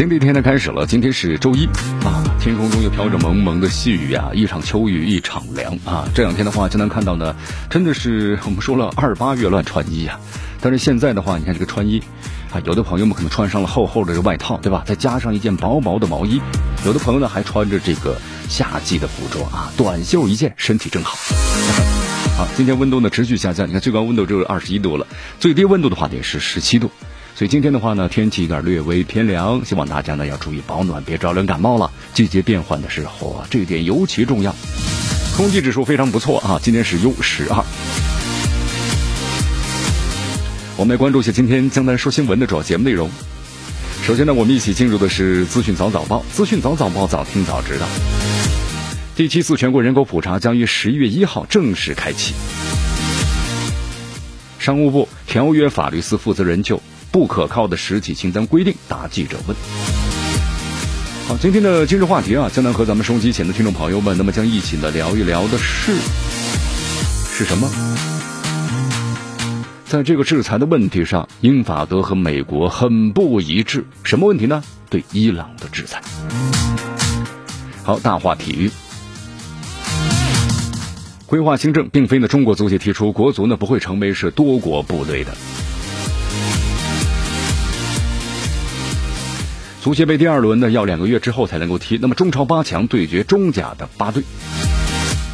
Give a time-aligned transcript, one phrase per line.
[0.00, 1.66] 新的一天呢开始了，今天是周一
[2.06, 6.08] 啊，天空中又飘着蒙蒙的细雨啊，一场秋雨一场凉啊。
[6.14, 7.36] 这两天的话，就能看到呢，
[7.68, 10.18] 真的是我们说了二八月乱穿衣啊。
[10.62, 12.02] 但是现在的话，你看这个穿衣
[12.50, 14.84] 啊，有的朋友们可能穿上了厚厚的这外套，对吧？
[14.86, 16.40] 再加上一件薄薄的毛衣，
[16.86, 21.18] 有的朋友呢还穿着这个夏季的服装啊，短袖一件，身体正好。
[22.38, 25.06] 好， 今天温度呢持续下降，你看最高温度只有二十一度了，
[25.38, 26.90] 最低温度的话也是十七度。
[27.40, 31.90] 所以今天的话呢，天气有点略微偏凉，希望大家呢要注意保暖，别着凉感冒了。
[32.12, 34.54] 季节变换的时候啊，这一点尤其重要。
[35.34, 37.64] 空气指数非常不错啊，今天是 U 十二。
[40.76, 43.08] 我们来关注一下今天江南说新闻的主要节目内容。
[44.02, 47.86] 首先呢，我们一起进入的是资讯早早报，资讯早早报，早听早知道。
[49.16, 52.34] 第七次全国人口普查将于十一月一号正式开启。
[54.58, 56.78] 商务部条约法律司负责人就。
[57.12, 59.56] 不可靠的实体清单规定，答记者问。
[61.26, 65.94] 好，今天的今日话题啊，将能和咱们收机前的听众朋友们，那么将一起呢聊一聊的是
[67.32, 67.70] 是什么？
[69.86, 73.84] 在这个制裁的问题上，英法德和美国很不一致。
[74.04, 74.62] 什么问题呢？
[74.88, 76.00] 对伊朗的制裁。
[77.82, 78.70] 好，大话体育，
[81.26, 85.32] 规划新政，并非呢中国足协提出，国足呢不会成为是多国部队的。
[89.80, 91.96] 足协杯第二轮呢，要两个月之后才能够踢。
[91.96, 94.22] 那么中超八强对决中甲的八队。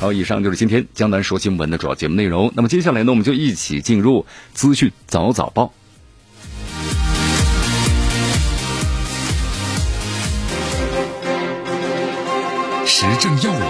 [0.00, 2.52] 好，以上就是今天江南说新闻的主要节目内容。
[2.54, 4.24] 那么接下来呢，我们就一起进入
[4.54, 5.72] 资讯早早报。
[12.86, 13.62] 时政要闻、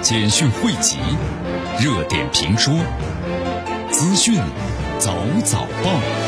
[0.00, 0.96] 简讯汇集、
[1.78, 2.74] 热点评说、
[3.90, 4.40] 资讯
[4.98, 5.14] 早
[5.44, 6.23] 早报。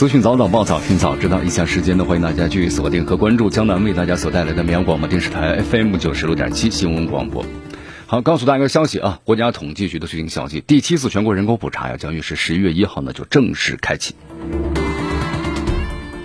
[0.00, 1.42] 资讯早早报，早听早知道。
[1.42, 7.44] 以下时间呢，欢迎大家继续锁定和关注江南为大家所带来的绵阳广播电视台 FM 九十六点七新闻广播。
[8.06, 14.14] 好，告诉大家一个消息啊，国家统计局的最新消息，第七次全国人口普查呀，将于是十一月一号呢就正式开启。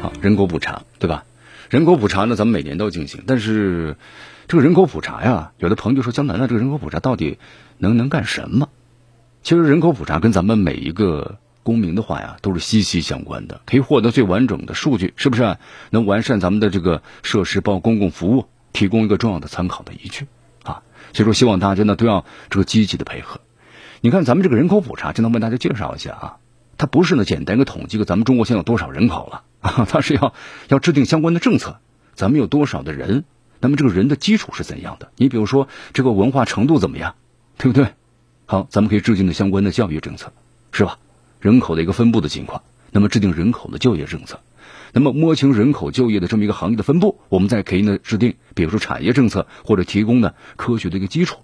[0.02, 1.26] 好，人口普查对吧？
[1.70, 3.98] 人口普查呢，咱们每年都进行，但是
[4.48, 7.40] 这个人口普查呀，有的朋友就说江南的这个人口普查到底
[7.78, 8.70] 能能干什么？
[9.44, 11.40] 其实人口普查跟咱们每一个。
[11.66, 15.58] 公民的话呀，都是息息相关的，可以获得最完整的数据，是不是？
[15.90, 20.28] 能完善咱们的这个设施包括公共服务，提供一个重要的参考的依据
[20.62, 20.84] 啊。
[21.12, 23.42] 所以说，希望大家呢都要这个积极的配合。
[24.02, 26.38] 你看，咱们这个人口普查，就能为大家介绍一下啊。
[26.78, 30.36] 它不是呢简单一个统计个咱们中国现在有多少人口了啊， 它是要
[30.68, 31.80] 要制定相关的政策。
[32.14, 33.26] 咱们有多少的人？
[33.60, 35.10] 那么这个人的基础是怎样的？
[35.16, 37.16] 你比如说这个文化程度怎么样，
[37.58, 37.88] 对不对？
[38.46, 40.32] 好，咱们可以制定的相关的教育政策，
[40.72, 41.00] 是吧？
[41.46, 44.40] 人口的一个分布的情况，那么制定人口的就业政策，
[44.94, 51.42] 那么摸清人口就业的这么一个行业的分布，我们再可以呢制定，比如说产业政策或者提供呢科学的一个基础，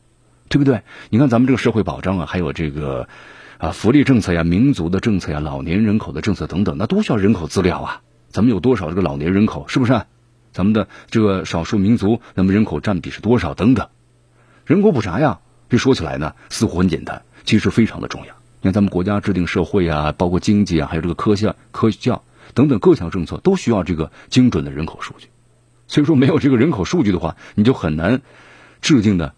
[0.50, 0.82] 对不对？
[1.12, 3.08] 你看咱们这个社会保障啊，还有这个
[3.60, 8.02] 啊福利政策呀、民族的政策呀、老年人口的政策等等，那都需要人口资料啊。
[8.30, 9.94] 咱们有多少这个老年人口，是不是？
[9.94, 10.08] 啊
[10.52, 13.90] 咱们的这个少数民族，那么人口占比是多少等等？
[14.66, 18.41] 人口普查呀，这说起来呢似乎很简单，其实非常的重要。
[18.64, 22.24] 你看，咱们国家制定社会啊，包括经济啊，还有这个科学、科学教
[22.54, 25.30] 等等各项政策，都需要这个精准的人口数据。
[25.88, 28.22] 所以说，没有这个人口数据的话，你就很难
[28.80, 29.34] 制定的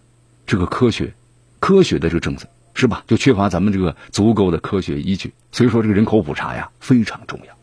[0.45, 1.13] 这个科学、
[1.61, 3.05] 科学的这个政策，是吧？
[3.07, 5.31] 就缺乏咱们这个足够的科学依据。
[5.53, 7.55] 所以说，这个人口普查呀非常重要。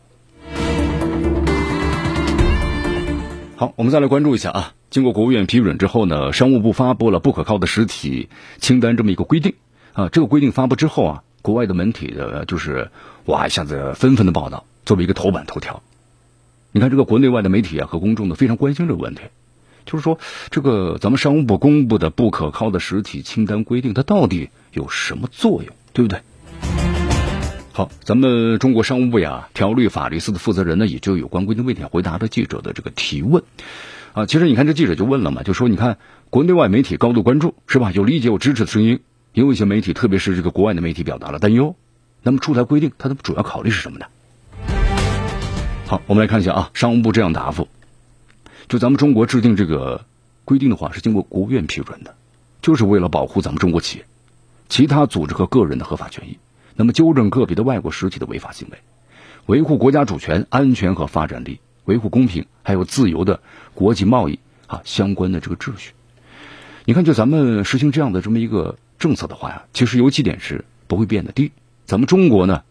[3.55, 9.53] 好，我们再来关注一下啊，经过国务院批准之后呢，商务部发布了不可靠的实体清单这么一个规定
[9.93, 10.09] 啊。
[10.09, 11.23] 这个规定发布之后啊。
[11.41, 12.89] 国外的媒体的，就是
[13.25, 15.81] 哇，一下子纷纷的报道，作为一个头版头条。
[16.71, 19.21] 你看，这个国内外的媒体啊和公众呢非常关心这个问题，
[19.85, 26.21] 就是说，这个咱们商务部公布的不可靠的实体清单规定，它到底有什么作用，对不对？
[27.73, 33.43] 好，咱们中国商务部呀，条例法律司的负责人呢，也就有关规定问题回答了记者的这个提问。
[34.13, 35.97] 啊，其实你看这记者就问了嘛，就说你看
[36.29, 37.91] 国内外媒体高度关注是吧？
[37.91, 38.99] 有理解有支持的声音，
[39.33, 41.75] 也有一些媒体，特别是这个国外的媒体表达了担忧。
[42.23, 44.05] 那么出台规定，它的主要考虑是什么呢？
[45.87, 47.67] 好，我们来看一下啊，商务部这样答复：
[48.67, 50.05] 就咱们中国制定这个
[50.45, 52.15] 规定的话，是经过国务院批准的，
[52.61, 54.05] 就是为了保护咱们中国企业、
[54.69, 56.37] 其他组织和个人的合法权益，
[56.75, 58.77] 那么纠正个别的外国实体的违法行为，
[59.45, 61.59] 维护国家主权、安全和发展利益。
[61.85, 63.41] 维护公平还有自由的
[63.73, 64.37] 国际贸易
[64.67, 65.93] 啊相关的这个秩序，
[66.85, 71.31] 你看，就咱们实行这样的这么一个政策的话呀，其实有几点是不会变的。
[71.31, 71.51] 第一，
[71.87, 72.61] 咱们中国呢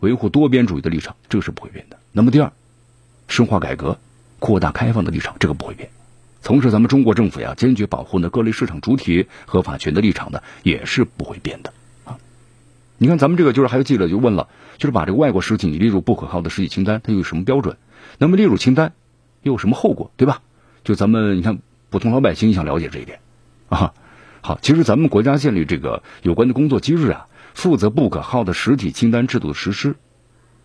[0.00, 1.98] 维护多边主义的立场，这个是不会变的。
[2.10, 2.50] 那么第二，
[3.28, 3.98] 深化改革、
[4.38, 5.90] 扩大开放的立场，这个不会变。
[6.42, 11.70] 同时，咱们中国政府呀坚决保护呢各类市场主体合法权的立场呢也是不会变的
[12.04, 12.16] 啊。
[12.96, 14.48] 你看，咱们这个就是还有记者就问了，
[14.78, 17.76] 就是把这个外国实体你列入不可靠的实体清单，它有什么标准？
[18.16, 18.94] 那么列入清单
[19.42, 20.40] 又有什么后果，对吧？
[20.82, 21.58] 就咱们你看，
[21.90, 23.20] 普通老百姓想了解这一点
[23.68, 23.92] 啊。
[24.48, 29.94] 好，其实咱们国家建立这个有关的工作机制啊，负责不可靠的实体清单制度的实施。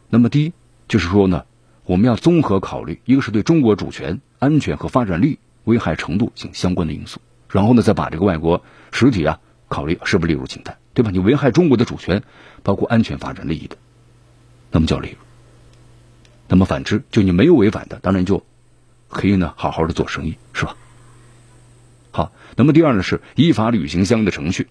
[0.08, 0.54] 那么第一
[0.88, 1.44] 就是说呢，
[1.84, 7.20] 我们要综合考虑，一个是对中国主权、安全和发展利益危害程度等相关的因素，
[7.50, 8.64] 然后呢再把这个外国
[8.94, 11.12] 实体啊考虑是不是列入清单，对吧？
[11.12, 12.24] 你危害中国的主权，
[12.64, 13.76] 包括安全发展利益的，
[14.72, 15.18] 那么叫列入。
[16.48, 18.46] 那么反之，就你没有违反的，当然就
[19.10, 20.78] 可以呢好好的做生意，是吧？
[22.12, 24.68] 好，那么第二呢是依法履行相应的程序。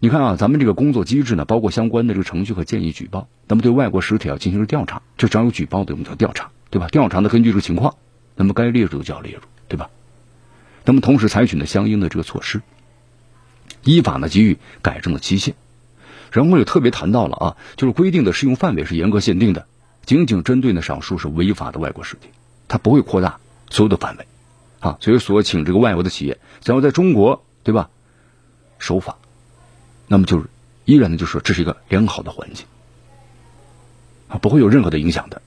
[0.00, 3.28] 你看啊，咱们这个工作机制呢，包括相关的这个程序和建议举报。
[3.48, 6.86] 那么对外国实体要进行调查，这只要有举报的，我们叫调查，对吧？
[6.88, 7.96] 调查的根据这个情况，
[8.36, 9.90] 那么该列入的就要列入，对吧？
[10.84, 12.62] 那么同时采取呢相应的这个措施，
[13.82, 15.54] 依法呢给予改正的期限。
[16.30, 19.66] 然后也特别谈到了啊，就是规定的适用范围是严格限定的。
[20.04, 22.28] 仅仅针对呢少数是违法的外国实体，
[22.68, 24.26] 它不会扩大所有的范围，
[24.80, 27.90] 啊，所以说请这个外国的企业想要在中国，对吧，
[28.78, 29.16] 守法，
[30.06, 30.46] 那么就是
[30.84, 32.66] 依然呢，就说这是一个良好的环境，
[34.28, 35.42] 啊，不会有任何的影响的。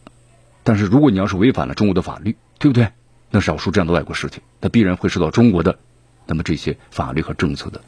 [0.64, 2.90] 但是如果你要是违反了中国的法律，对不对？
[3.30, 5.80] 那少数这样的外国实体，那必然会受到中国的
[6.26, 7.82] 那么这些法律和政策的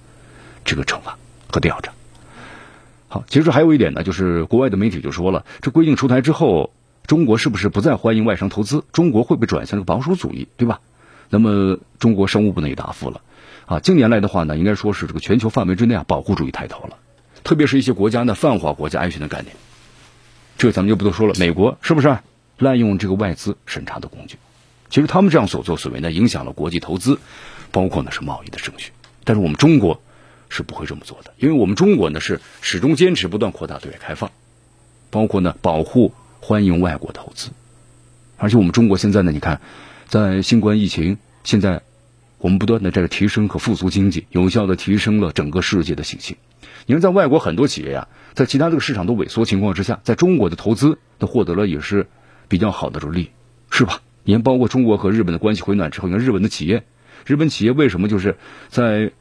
[0.63, 1.17] 这个惩罚
[1.51, 1.91] 和调查。
[3.09, 6.71] 好，其实还有一点呢，就是国外的媒体就说了，这规定出台之后，
[7.05, 8.85] 中国是不是不再欢迎外商投资？
[8.93, 10.79] 中国会不会转向这个保守主义，对吧？
[11.33, 13.21] 那么中国商务部呢也答复了，
[13.65, 16.97] 啊，近年来的话呢，应该说是这个全球范围之内啊，保护主义抬头了，
[17.43, 19.55] 特别是一些国家呢泛化国家安全的概念，
[20.59, 21.33] 这咱们就不多说了。
[21.39, 22.19] 美国是不是
[22.59, 24.37] 滥用这个外资审查的工具？
[24.91, 27.17] 其实他们这样所作所为呢，影响了国际投资，
[27.71, 28.91] 包括呢是贸易的程序。
[29.23, 29.99] 但是我们中国。
[30.55, 34.29] 是不会这么做的，因为我们中国呢是始终坚持不断扩大对外开放，
[35.09, 37.49] 包括呢保护欢迎外国投资，
[38.37, 39.61] 而且我们中国现在呢，你看，
[40.13, 41.81] 在新冠疫情，现在
[42.37, 46.37] 我们不断的这提升和复苏经济，有效的提升了整个世界的信心。
[46.85, 52.05] 你看，在外国很多企业呀，在其他这个市场都萎缩情况之下，在中国的投资都获得了也是
[52.47, 53.31] 比较好的这个利，
[53.71, 54.03] 是吧？
[54.23, 56.83] 你看，包括中国和日本的关系回暖之后，你看日本的企业，
[57.25, 58.37] 日本企业为什么就是
[58.69, 59.11] 在。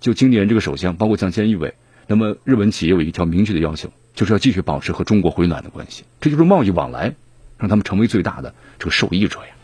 [0.00, 1.74] 就今年这个首相，包括像菅义伟，
[2.08, 7.14] 那么日本企业有一条明确的要求，就是要继续保持和中国回暖的关系，这就是贸易往来，
[7.56, 9.54] 让他们成为最大的这个受益者呀。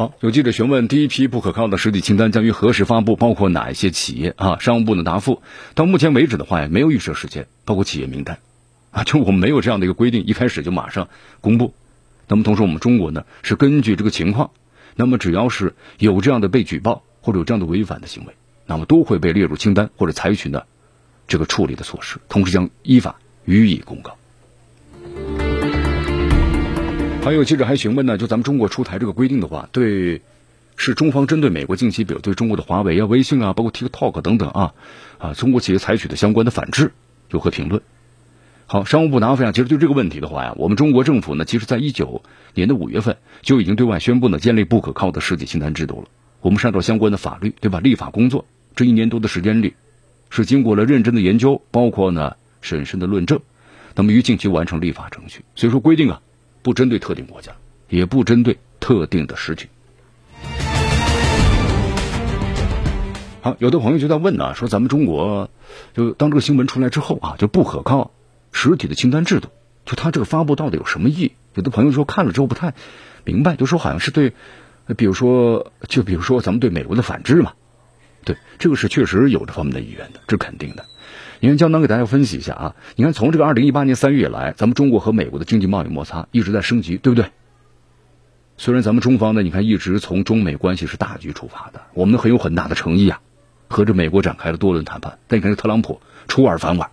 [0.00, 4.58] 好，有记者询问第一批不可靠的实体清单将于何时发布，包括哪一些企业啊？
[4.58, 5.42] 商务部的答复，
[5.74, 8.38] 到目前为止的话也没有预设时间，包括企业名单
[8.92, 11.10] 啊， 就我们没有这样的一个规定，一开始就马上
[11.42, 11.74] 公布。
[12.28, 14.52] 那么同时，我们中国呢是根据这个情况。
[14.96, 18.32] 那么只要是有这样的被举报或者有这样的违反的行为，
[18.64, 20.62] 那么都会被列入清单或者采取呢
[21.28, 24.16] 这个处理的措施，同时将依法予以公告。
[27.22, 30.22] 还有记者还询问呢，就咱们中国出台这个规定的话，对
[30.76, 34.74] 是中方针对美国近期比如对中国的华为啊、微信啊、包括 TikTok 等等啊
[35.18, 36.92] 啊中国企业采取的相关的反制
[37.30, 37.82] 有何评论？
[38.66, 42.22] 好，商务部答复呀，其实对这个问题的话呀，我们中国政府呢，其实在一九
[42.54, 46.08] 年的五月份就已经对外宣布呢，建立不可靠的实体清单制度了。
[46.40, 47.80] 我们是按照相关的法律，对吧？
[47.80, 49.74] 立法工作这一年多的时间里，
[50.30, 53.40] 是经过了认真的研究，包括呢审慎的论证，
[53.94, 55.44] 那么于近期完成立法程序。
[55.54, 56.22] 所以说规定啊，
[56.62, 57.52] 不针对特定国家，
[57.88, 59.68] 也不针对特定的实体。
[63.42, 65.48] 好，有的朋友就在问呢，说咱们中国
[65.94, 68.10] 就当这个新闻出来之后啊，就不可靠。
[68.52, 69.48] 实体的清单制度，
[69.86, 71.32] 就它这个发布到底有什么意义？
[71.54, 72.74] 有的朋友说看了之后不太
[73.24, 74.34] 明白，就说好像是对，
[74.96, 77.52] 比如说，就比如说咱们对美国的反制嘛，
[78.24, 80.84] 对，这个是确实有这方面的意愿的，这肯定的。
[81.42, 87.30] 你看江南给大家分析一下啊，你看从这个二零一八年三月以来，咱们中国和美国的经济贸易摩擦一直在升级，对不对？
[88.58, 93.22] 虽然咱们中方呢，你看一直从中美关系是大局出发的，我们很有很大的诚意啊，
[93.68, 95.18] 和这美国展开了多轮谈判。
[95.28, 96.90] 但你看这特朗普出尔反尔，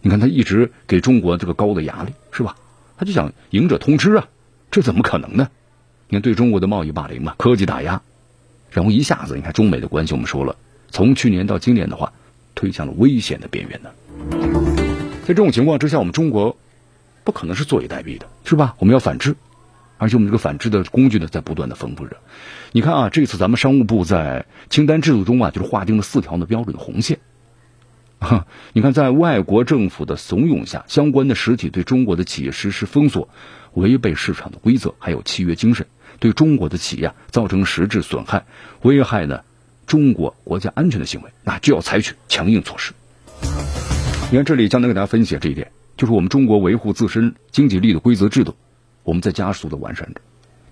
[0.00, 2.56] 你看他一直给中国这个高的压力，是吧？
[2.96, 4.28] 他就想赢者通吃啊，
[4.70, 5.50] 这怎么可能呢？
[6.08, 8.00] 你看对中国的贸易霸凌嘛，科技打压，
[8.70, 10.56] 然后一下子你看中美的关系，我们说了，
[10.88, 12.14] 从去年到今年的话，
[12.62, 13.90] 推向了危险的边缘呢。
[15.22, 16.56] 在这种情况之下，我们中国
[17.24, 18.76] 不可能是坐以待毙的，是吧？
[18.78, 19.34] 我们要反制。
[19.98, 22.16] 而且我们这个反制的工具呢，在不断的丰富着。
[22.70, 27.18] 你看啊，这次咱们商务部在清单制度中啊，就是划定了四条的标准红线。
[28.20, 33.28] 哈，你看，在外国政府的怂恿下，相关的实体对中国的企业实施封锁，
[33.74, 35.84] 违背市场的规则，还有契约精神，
[36.20, 38.44] 对中国的企业造成实质损害，
[38.82, 39.40] 危害呢
[39.92, 42.94] 中国国家安全的行为，那就要采取强硬措施。
[44.30, 48.54] 你看，这里江南给大家分析这一点，就是我们中国维护自身经济利益的规则制度。
[49.02, 50.22] 我们在加速的完善着，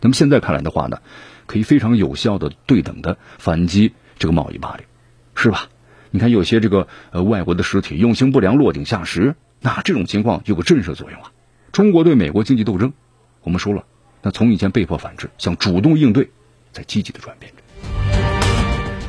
[0.01, 1.03] 那么现在看来的话呢，
[1.45, 4.87] 可以非常有效的对等的反击这个贸易霸凌，
[5.35, 5.69] 是吧？
[6.11, 11.31] 你看有些这个呃外国的实体用心不良落井下石，那这种情况有个震慑作用啊。
[11.73, 12.95] 中国对美国经济斗争，
[13.43, 13.85] 我们说了，
[14.23, 16.31] 那从以前被迫反制，向主动应对，
[16.73, 17.53] 在积极的转变。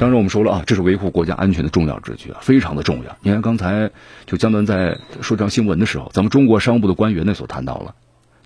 [0.01, 3.15] 当然我们说了啊，这是维护国家安全的重要之举啊，非常的重要。
[3.21, 3.91] 你看刚才
[4.25, 7.93] 就江南在说这条新闻的时候，咱们中国商务部的官员呢所谈到了。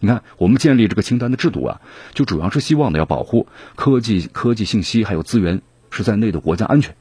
[0.01, 1.79] 你看，我们建立这个清单的制度啊，
[2.13, 3.47] 就主要是希望呢，要保护
[3.77, 6.93] 科技、科技信息还有资源是在内的国家安全。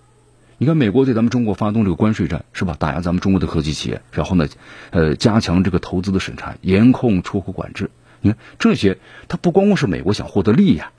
[0.59, 2.77] 你看，美国对咱们中国发动这个关税战，是吧？
[2.79, 4.47] 打压咱们中国的科技企业，然后呢，
[4.91, 7.91] 呃，加强这个投资的审查，严控出口管制。
[8.21, 10.93] 你看这些，它不光光是美国想获得利益啊，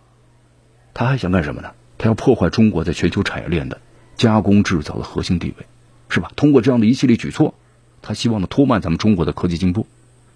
[0.94, 1.72] 他还想干什么呢？
[1.98, 3.80] 他要破坏中国在全球产业链的
[4.16, 5.66] 加工制造的核心地位，
[6.10, 6.32] 是吧？
[6.36, 7.56] 通过这样的一系列举措，
[8.02, 9.88] 他希望呢，拖慢咱们中国的科技进步。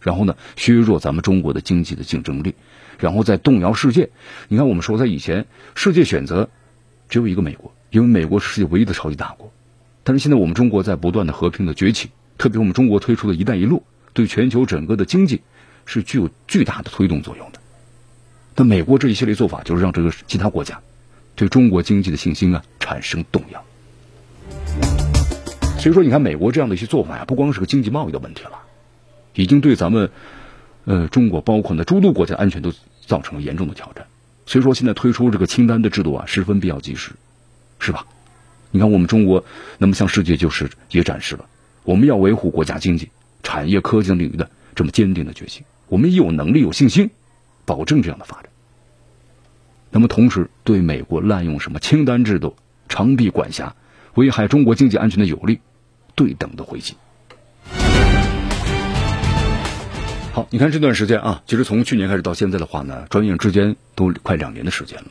[0.02, 2.56] 然后呢，削弱咱们中国的经济的竞争力，
[3.00, 4.10] 然后再动摇世界。
[4.48, 6.50] 你看，我们说在以前，世界选择
[7.10, 9.52] 只有一个美国，因为美国是世界唯一的超级大国。
[10.06, 15.42] 但是现在我们中国在不断的和平的崛起，特别我们中国推出的一带一路，对全球整个的经济
[15.86, 17.60] 是具有巨大的推动作用的。
[18.56, 20.80] 那美国这一系列做法，就是让这个其他国家
[21.40, 23.64] 对中国经济的信心啊产生动摇。
[25.80, 28.52] 所以说，你看美国这样的一些做法呀，不光是个经济贸易的问题了。
[29.36, 30.12] 已经对咱们，
[30.84, 32.74] 呃，中国包括呢诸多国家安全都
[33.06, 34.06] 造成了严重的挑战。
[34.46, 37.14] 所以说，现在推出这个清单的制度啊，十分必要及时，
[37.80, 38.06] 是吧？
[38.72, 39.46] 你看，我们中国
[39.78, 41.46] 那么向世界就是也展示了，
[41.86, 43.12] 我们要维护国家经济、
[43.44, 45.64] 产业、科技领域的这么坚定的决心。
[45.88, 47.12] 我们有能力、有信心，
[47.64, 48.49] 保证这样的发展。
[49.92, 52.56] 那么，同时对美国滥用什么清单制度、
[52.88, 53.76] 长臂管辖、
[54.14, 55.60] 危害中国经济安全的有力，
[56.16, 56.96] 对等的回击。
[60.32, 65.08] 好，你看这段时间啊，其实从去年开始到现在的话呢，转眼之间都快两年的时间了。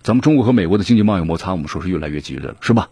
[0.00, 2.88] 咱们中国和美国的经济贸易摩擦，我们说是越来越激烈了，是吧？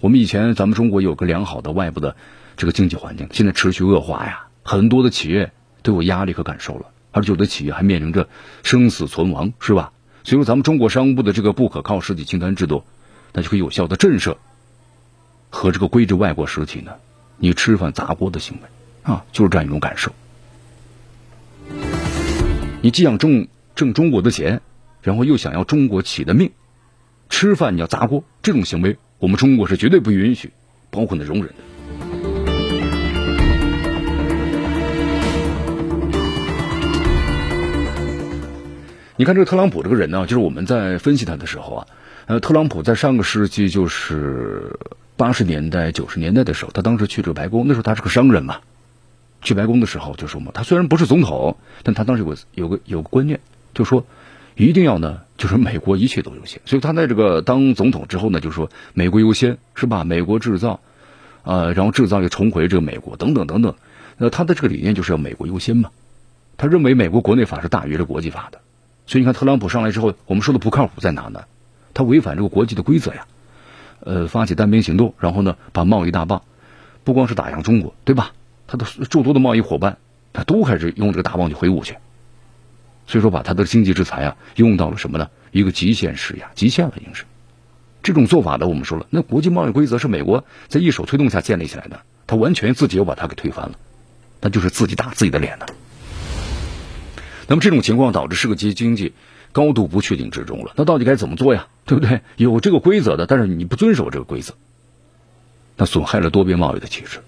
[0.00, 2.16] 我们以前咱们中国有个良好的外部的
[2.56, 5.52] 这个经济环境，现在持续恶化呀，很多的企业
[5.82, 8.28] 都有压力和感受了，而有的企业还面临着
[8.64, 9.92] 生死存亡，是吧？
[10.22, 12.84] 所以说，咱们中国商务部的这个不可靠实体清单制度，
[13.32, 14.36] 那就可以有效的震慑
[15.48, 16.92] 和这个规制外国实体呢，
[17.38, 18.68] 你吃饭砸锅的行为
[19.02, 20.12] 啊，就是这样一种感受。
[22.82, 24.60] 你既想挣挣中国的钱，
[25.02, 26.50] 然后又想要中国企的命，
[27.28, 30.50] 吃饭你要砸锅，这种行为我们中国是绝对不允许，
[30.90, 31.69] 包括呢容忍的。
[39.20, 41.86] 你看这个特朗普这个人呢，就是我们在分析他的时候啊，
[42.24, 44.78] 呃，特朗普在上个世纪就是
[45.18, 48.60] 八十年代、九十年代的时候，他当时去这个白宫，那时候他是个商人嘛。
[49.42, 53.40] 去白宫的时候就说嘛，他虽然不是总统，但他当时有个有个有个观念，
[53.74, 54.06] 就说
[54.54, 56.62] 一定要呢，就是美国一切都优先。
[56.64, 60.02] 所以他在这个当总统之后呢，就说美国优先是吧？
[60.02, 60.80] 美国制造，
[61.42, 63.74] 呃，然后制造又重回这个美国等等等等。
[64.16, 65.90] 那他的这个理念就是要美国优先嘛。
[66.56, 68.62] 他认为美国国内法是大于这国际法的。
[69.06, 71.44] 所以你看特朗普上来之后，我们说的不靠谱在哪呢？
[71.92, 73.26] 他违反这个国际的规则呀，
[74.00, 76.42] 呃，发起单边行动，然后呢，把贸易大棒
[77.02, 78.32] 不光是打向中国，对吧？
[78.68, 79.98] 他的诸多的贸易伙伴，
[80.32, 81.96] 他都开始用这个大棒去挥舞去，
[83.08, 85.28] 所以说把他的经济制裁啊用到了什么呢？
[85.50, 87.24] 一个极限时呀，极限了，已经是
[88.04, 93.72] 这种做法呢，我们说了，那国际贸易规则是美国在一手推动下建立起来的，他完全自己又把它给推翻了，
[94.40, 95.66] 那就是自己打自己的脸呢。
[97.50, 99.12] 那么这种情况导致世界经济
[99.50, 101.66] 高度不确定之中了，那到底该怎么做呀？
[101.84, 102.20] 对不对？
[102.36, 104.54] 有这个规则的，但是你不遵守这个规则。
[105.76, 107.18] 那损害了多边贸易的体制，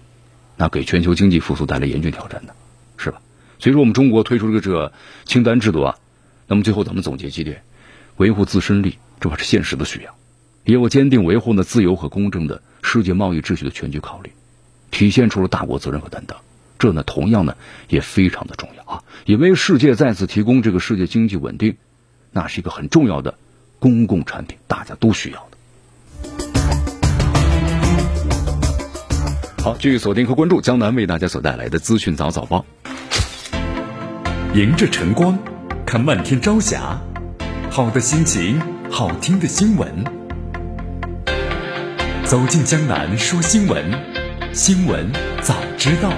[0.55, 2.55] 那给全球经济复苏带来严峻挑战的，
[2.95, 3.21] 是吧？
[3.59, 4.93] 所以说，我们中国推出这个
[5.25, 5.97] 清单制度啊，
[6.47, 7.61] 那么最后咱们总结几点：
[8.15, 10.11] 维护自身利益，这还是现实的需要；
[10.63, 14.31] 也有坚定维护呢自由和公正的世界贸易秩序的全局考虑，
[14.89, 16.37] 体现出了大国责任和担当。
[16.83, 17.55] 这呢，同样呢
[17.87, 21.77] 也非常的重要啊，也为世界再次提供这个世界经济稳定，
[22.29, 23.35] 那是一个很重要的
[23.79, 25.57] 公共产品，大家都需要的。
[29.63, 32.65] 好，继续锁定和关注江南为大家所带来的资讯早早报。
[34.53, 35.39] 迎着晨光，
[35.85, 36.99] 看漫天朝霞，
[37.71, 38.61] 好的心情，
[38.91, 40.03] 好听的新闻。
[42.25, 43.85] 走进江南说新闻，
[44.51, 45.09] 新闻
[45.41, 46.11] 早知道。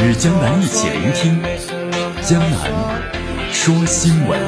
[0.00, 1.42] 与江南一起聆听
[2.22, 2.70] 江南
[3.52, 4.38] 说新闻。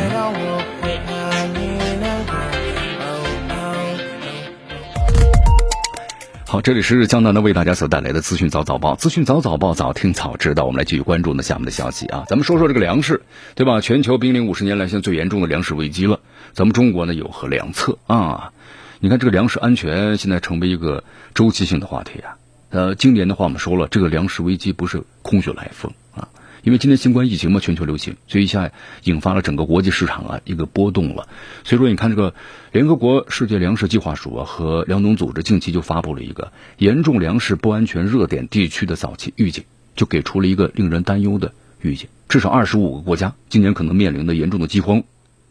[6.46, 10.64] 好，这里是江南的为大家所带来的资讯早早报，资讯早早报，早听早知道。
[10.64, 13.22] 我们来继续关注呢下面的消息啊，咱们说说这个粮食，
[13.56, 13.80] 对吧？
[13.80, 16.20] 全球濒临五十年来现在最严重的粮食危机了，
[16.52, 18.52] 咱们中国呢有何良策啊？
[19.00, 21.02] 你看这个粮食安全现在成为一个
[21.34, 22.36] 周期性的话题啊。
[22.70, 26.28] 呃，今年的话我们说了，这个粮食危机不是空穴来风啊。
[26.62, 28.70] 因为今年新冠疫情嘛，全球流行，所以一下
[29.04, 31.26] 引发了整个国际市场啊一个波动了。
[31.64, 32.34] 所以说，你看这个
[32.70, 39.64] 联合国世界粮食计划署啊和粮农组织近期就发布了一个严重粮食不安全热点地区的早期预警，
[39.96, 42.08] 就给出了一个令人担忧的预警。
[42.28, 45.02] 至少二十五个国家今年可能面临的严重的饥荒，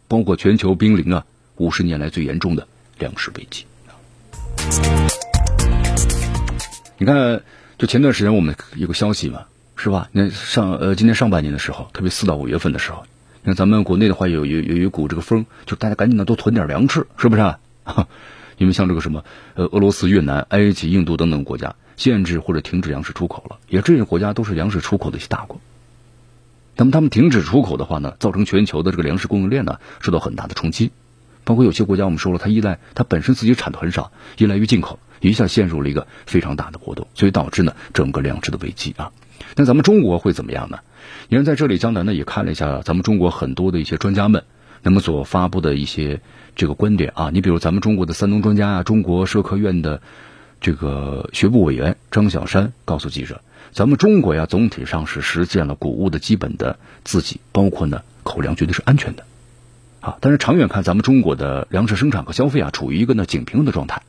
[0.08, 2.66] 包括全球濒临啊五十年来最严重的
[2.98, 3.66] 粮食危机。
[7.00, 7.42] 你看，
[7.78, 9.44] 就前段时间我们有个消息嘛。
[9.82, 10.10] 是吧？
[10.12, 13.04] 你看上呃，今年上半年的时候，特别四到五月份的时候，
[13.42, 17.54] 你看咱们国内的话有有有一股这个风，就大家赶紧的多囤点粮食，是不是？
[18.58, 25.58] 因为像这个什么呃，俄罗斯、越南、埃及、印度等等国家限制或者停止粮食出口了，也这些国家都是粮食出口的一些大国。
[26.76, 30.90] 那么他们停止出口的话呢，造成全球的这个粮食供应链呢受到很大的冲击，
[31.44, 39.12] 包括有些国家我们说了，它依赖它本身自己产的很少，依赖于进口，一下陷入了一个非常大的波动，所以导致呢整个粮食的危机啊。
[39.56, 40.80] 那咱们中国会怎么样呢？
[41.28, 44.44] 你看，在这里，江南呢也看了一下咱们中国很多的一些专家们，
[44.82, 46.20] 那么所发布的一些
[46.56, 47.30] 这个观点啊。
[47.32, 50.00] 你比如咱们中国的三农专家啊，中国社科院的
[50.60, 53.40] 这个学部委员张小山告诉记者，
[53.72, 59.24] 咱们中国呀总体上是实现了谷物的基本的自给，包括呢口粮绝对是安全的
[60.00, 60.18] 啊。
[60.20, 64.02] 但是长远看，咱们中国的粮食生产和消费啊处于一个呢紧平的状态，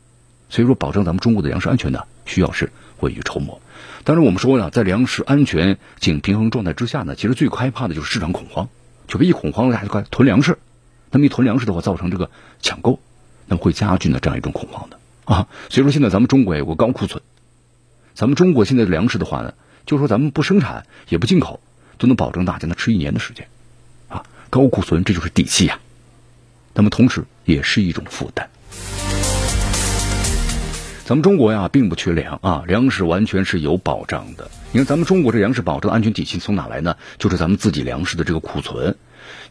[0.51, 3.59] 所以说保证咱们中国的粮食安全呢需要是未雨绸缪。
[4.03, 8.67] 当然，我们说呢，在粮食安全紧平衡状态之下呢，其实最害怕的就是市场恐慌，
[9.07, 10.59] 就别一恐慌，大家就快囤粮食。
[11.09, 12.29] 那么一囤粮食的话，造成这个
[12.61, 12.99] 抢购，
[13.47, 15.47] 那么会加剧呢这样一种恐慌的啊。
[15.69, 17.23] 所以说，现在咱们中国有个高库存，
[18.13, 19.53] 咱们中国现在的粮食的话呢，
[19.85, 21.61] 就说咱们不生产也不进口，
[21.97, 23.47] 都能保证大家呢吃一年的时间
[24.09, 24.25] 啊。
[24.49, 25.79] 高库存这就是底气呀，
[26.73, 28.49] 那么同时也是一种负担。
[31.11, 34.49] 咱们中国呀，并不缺粮啊，粮食完全是有保障的。
[34.71, 36.95] 你看，咱们中国这粮食保障安全体系从哪来呢？
[37.17, 38.95] 就是咱们自己粮食的这个库存。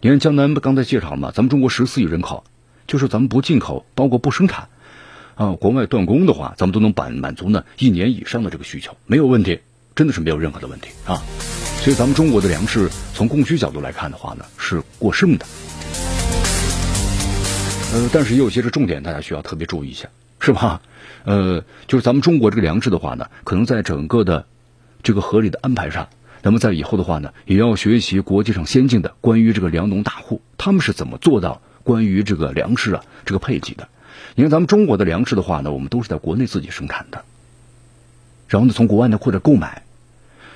[0.01, 2.45] 你看江南刚才介绍了嘛，咱们中国十四亿人口，
[2.87, 4.69] 就是咱们不进口，包括不生产，
[5.35, 9.61] 啊，国外断供的话，咱们都能满满足呢一年以上的这个需求，没有问题，
[9.95, 11.23] 真的是没有任何的问题啊。
[11.83, 15.45] 所以咱们中国的粮食从供需角度来看的话呢，是过剩的。
[17.93, 20.09] 呃，但是也有些是重点，大家需要特别注意一下，
[20.41, 20.81] 是吧？
[21.25, 24.47] 呃，就是咱们中国这个粮食的话呢，可能在整个的
[25.03, 26.09] 这个合理的安排上，
[26.43, 33.89] 那么在以后的话呢，也要学习国际上先进的关于这个粮农大户他们是怎么做到关于这个粮食啊这个配给的。
[34.35, 37.25] 因为咱们中国的粮食的话呢，我们都是在国内自己生产的，
[38.49, 39.83] 然后呢从国外呢或者购买。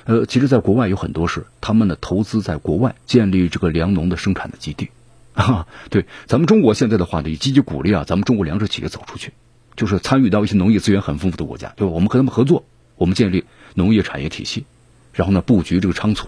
[0.07, 4.91] 呃，其实，在国外有很多是他们呢投资在国外建立这个粮农的生产的基地
[5.33, 5.65] 啊。
[5.89, 9.33] 对，咱们中国现在的话呢，也积极鼓励啊，咱们中国粮食企业走出去。
[9.75, 12.63] 就是参与到一些农业资源很丰富的国家，对吧我们和他们合作，
[12.95, 14.65] 我们建立农业产业体系，
[15.13, 16.27] 然后呢布局这个仓储、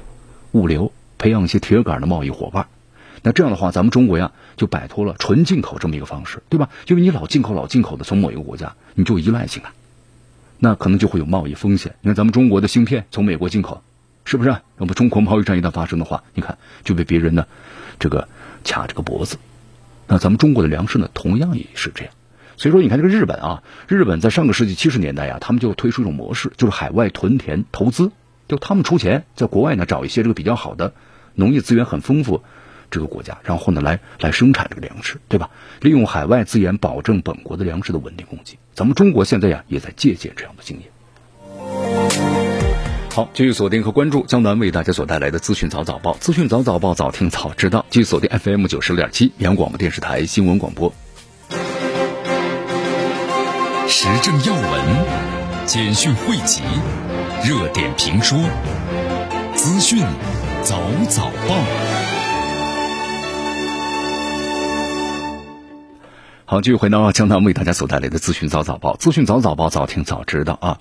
[0.51, 2.67] 物流，培养一些铁杆的贸易伙伴。
[3.23, 6.69] 那这样的话，咱们中国呀就摆脱了纯进口这么一个方式，对吧？
[6.87, 9.69] 因为你老进口、老进口的从某一个国家，你就依赖性了，
[10.59, 11.95] 那可能就会有贸易风险。
[12.01, 13.81] 你看咱们中国的芯片从美国进口，
[14.23, 14.55] 是不是？
[14.77, 17.45] 那么中国贸易战一旦发生的话，你看就被别人呢
[17.97, 18.27] 这个
[18.63, 19.37] 卡这个脖子。
[20.07, 22.13] 那咱们中国的粮食呢，同样也是这样。
[22.57, 28.11] 所以说，你看这个日本啊，日本在上个世纪七十年代呀，他们就推出一种模式，就是海外屯田投资，
[28.47, 30.93] 就他们出钱，在国外呢找一些这个比较好的
[31.35, 32.41] 农业资源很丰富，
[32.89, 35.51] 这个国家，然后呢来来生产这个粮食，对吧？
[35.81, 38.57] 利用海外资源保证本国的粮食的稳定供给。
[38.73, 40.89] 咱们中国现在呀也在借鉴这样的经验。
[43.11, 50.91] 好，继续锁定和关注江南为大家所带来的资讯早早报，资讯早早报早听早知道，继续锁定 FM 九十六点七绵阳广播电视台新闻广播。
[53.89, 56.61] 时政要闻、简讯汇集、
[57.45, 58.37] 热点评说、
[59.55, 60.03] 资讯
[60.61, 61.55] 早早报。
[66.43, 70.79] 好，继续回到江南为大家所带来的资讯早早报，资讯早早报早听早知道啊。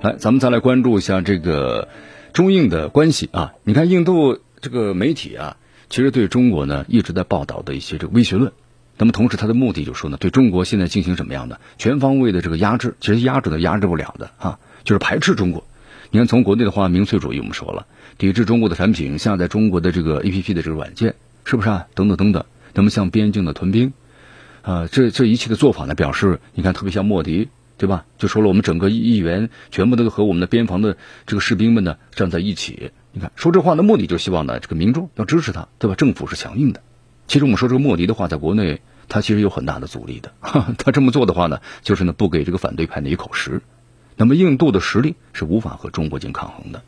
[0.00, 1.88] 来，咱们再来关注一下这个
[2.32, 3.52] 中印的关系啊。
[3.64, 5.58] 你看，印度这个媒体啊，
[5.90, 8.50] 其实对中国呢一直在报道的一些这个威胁论。
[8.98, 12.94] 那么同时，他的目的就说呢，对中国现在进行什么样的全方位的这个压制？
[13.00, 15.66] 其实压制都压制不了的啊，就是排斥中国。
[16.10, 21.86] 你看，从国内的话，民粹主义我们说了，抵制中国的产品，下载中国的这个 A P P 的这个软件，是不是啊？
[21.94, 22.44] 等等等等。
[22.74, 23.92] 那么像边境的屯兵。
[24.62, 28.04] 啊，这这一切的做法呢，表示你看特别像莫迪，对吧？
[28.18, 32.90] 就说了我们整个议员全部都和我们的边防的这个士兵们呢站在一起。
[33.12, 35.94] 你看说这话的目的，就希望呢这个民众要支持他，对吧？
[35.94, 36.80] 政府是强硬的。
[37.26, 40.32] 其实我们说这个莫迪的话，在国内他其实有很大的阻力的。
[40.78, 43.62] 他这么做的话呢，就是呢不给这个反对派呢一口实。
[44.16, 46.82] 那么印度的实力是无法和中国进行抗衡的。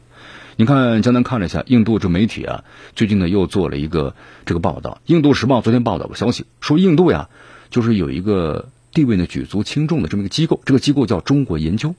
[0.56, 2.64] 你看，江南看了一下印度这媒体啊，
[2.96, 5.00] 最近呢又做了一个这个报道。
[5.06, 7.28] 印度时报昨天报道个消息，说印度呀。
[7.70, 11.94] 就是有一个地位呢举足轻重的这么一个机构，这个机构叫中国研究。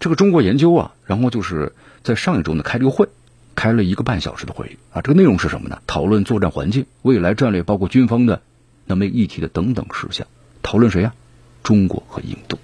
[0.00, 3.06] 这个中国研究啊，然后就是在上一周呢开了个会，
[3.54, 5.02] 开了一个半小时的会议啊。
[5.02, 5.80] 这个内容是什么呢？
[5.86, 8.42] 讨论作战环境、未来战略，包括军方的
[8.86, 10.26] 那么议题的等等事项。
[10.62, 11.14] 讨论谁呀？
[11.62, 12.58] 中国和印度。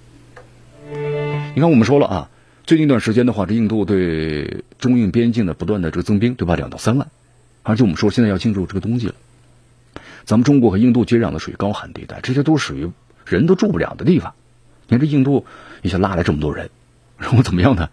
[1.54, 2.30] 你看，我们说了啊，
[2.66, 6.54] 最近一段时间的话，这印度对中印边境的不断的这个增兵，对吧？
[6.56, 7.08] 两到三万，
[7.62, 9.14] 而且我们说现在要进入这个冬季了。
[10.24, 12.90] 咱们中国和印度接壤的属于高寒地带，这些都属于
[13.24, 14.34] 人都住不了的地方。
[14.86, 15.46] 你看这印度
[15.82, 16.70] 一下拉来这么多人，
[17.16, 17.90] 然后怎么样呢？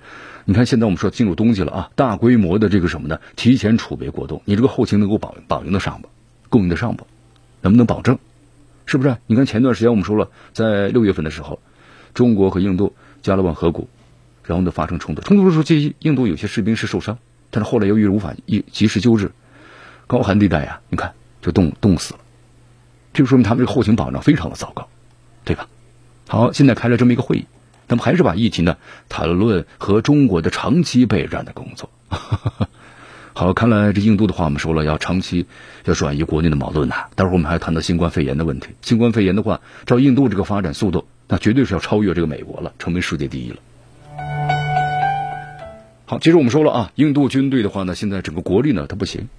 [0.49, 3.19] 你看现在我们说进入冬季了啊，大规模的这个什么呢？
[3.35, 6.07] 提前储备过冬，你这个后勤能够保保应得上不？
[6.47, 7.05] 供应得上不？
[7.59, 8.17] 能不能保证？
[8.85, 9.17] 是不是？
[9.27, 11.59] 你看前段时间我们说了，在六月份的时候，
[12.13, 13.89] 中国和印度加勒万河谷，
[14.45, 17.17] 然后呢发生冲突，冲突的时候，这些印度有些士兵是受伤，
[17.51, 19.31] 但是后来由于无法一及时救治，
[20.07, 21.13] 高寒地带呀，你看。
[21.39, 22.19] 就冻冻死了，
[23.13, 24.85] 这就说明他们这个后勤保障非常的糟糕，
[25.45, 25.67] 对吧？
[26.27, 27.45] 好，现在开了这么一个会议，
[27.87, 28.77] 咱们还是把议题呢
[29.09, 31.89] 谈论和中国的长期备战的工作。
[33.33, 35.45] 好，看来这印度的话，我们说了要长期
[35.85, 37.05] 要转移国内的矛盾呐。
[37.15, 38.69] 待会儿我们还谈到新冠肺炎的问题。
[38.81, 43.57] 新冠肺炎的话，照印度这个发展速度，那绝对是要超越这个美国了，成为世界第一了。
[46.07, 49.29] 好，其实我们说了啊，印度军队的话呢，现在整个国力呢，它不行。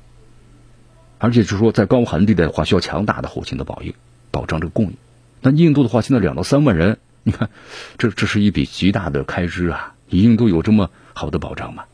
[1.19, 3.95] 而且是说，在高寒地带的话，需要强大的后勤的保应，
[4.31, 4.93] 保障这个供应。
[5.41, 7.51] 那印度的话，现在两到三万人，你看，
[7.99, 9.93] 这这是一笔极大的开支啊！
[10.09, 11.85] 你印度有这么好的保障吗？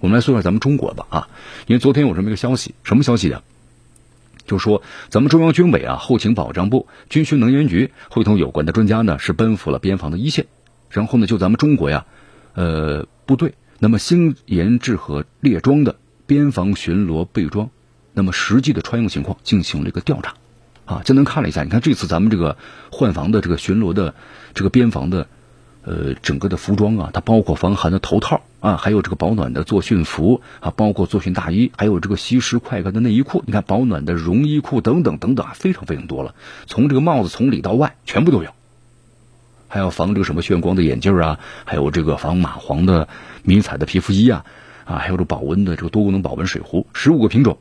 [0.00, 1.28] 我们来说说咱们中国吧啊，
[1.68, 3.44] 因为昨天有这么一个消息，什么消息呢？
[4.44, 10.46] 就说，咱们中央军委啊，后勤保障部、军需能源局会同有关的专家呢，是奔赴了边防的一线，
[10.90, 12.04] 然后呢，就咱们中国呀，
[12.54, 15.94] 呃，部队那么新研制和列装的
[16.26, 17.70] 边防巡逻备装。
[18.14, 20.34] 那么实际的穿用情况进行了一个调查，
[20.84, 21.62] 啊，就能看了一下。
[21.62, 22.56] 你看这次咱们这个
[22.90, 24.14] 换防的这个巡逻的
[24.54, 25.26] 这个边防的，
[25.84, 33.42] 呃，整个的服装啊，它包括防寒的头套啊，还有这个保暖的作训服啊，包括作训大衣，还有这个吸湿快干的内衣裤。
[33.46, 36.34] 你看保暖的绒衣裤等等等等啊，非常非常多了。
[36.66, 38.50] 从这个帽子从里到外全部都有，
[39.68, 43.08] 还要防这个什么眩光的眼镜啊，还有这个防蚂蟥的
[43.42, 44.44] 迷彩的皮肤衣啊，
[44.84, 47.58] 啊，还有这保温的这个多功能保温水壶，十五个品种。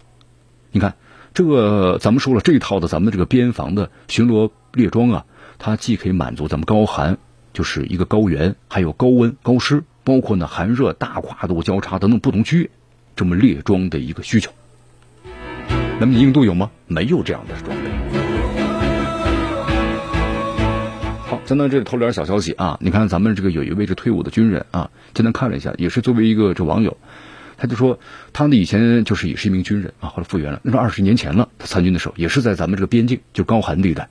[0.73, 0.95] 你看，
[1.33, 5.25] 这个咱们说了，这一套的咱们这个边防的巡逻列装啊，
[5.59, 7.19] 它既可以满足咱们高寒，
[7.53, 12.69] 就是一个高原，还有高温高湿，包括呢寒热大跨度交叉等等不同区域，
[13.15, 14.51] 这么列装的一个需求。
[16.01, 16.69] 那么你印度有吗？
[16.87, 17.89] 没有这样的装备。
[21.27, 26.97] 好，咱们这里透露点小消息啊，你看咱们这个有一位这退伍的军人啊，今天看了一下，也是作为一个这网友。
[27.61, 27.99] 他就说，
[28.33, 30.59] 他呢以前就是也是一名军人啊，后来复员了。
[30.63, 34.09] 那是二十年前了，他参军的时候也是在咱们这个边境，就高寒地带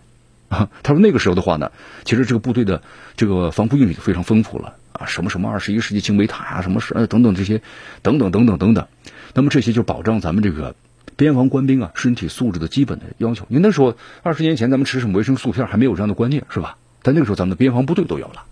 [0.48, 0.70] 啊。
[0.84, 1.72] 他说那个时候的话呢，
[2.04, 2.80] 其实这个部队的
[3.16, 7.60] 这个防护用品就非常丰富了啊，什么什么二十一世纪精美塔啊，什么是等等这些，
[8.02, 8.86] 等等等等等等。
[9.34, 10.76] 那么这些就保障咱们这个
[11.16, 13.46] 边防官兵啊身体素质的基本的要求。
[13.48, 16.76] 因为那时候二十年前咱们吃什么维生素片还没有这样的观念是吧？
[17.02, 18.44] 但那个时候咱们的边防部队都有了。